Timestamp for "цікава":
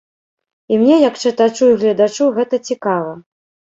2.71-3.13